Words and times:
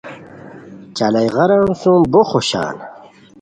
چالا 0.95 1.21
ئے 1.23 1.29
غاران 1.35 1.67
سُم 1.81 2.01
بو 2.11 2.21
خوشان 2.29 2.75